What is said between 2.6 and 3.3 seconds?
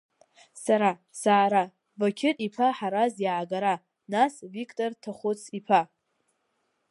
Ҳараз